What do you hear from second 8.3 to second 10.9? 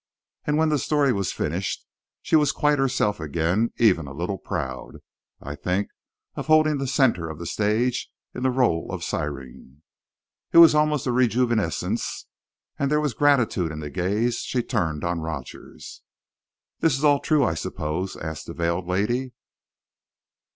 in the rôle of siren. It was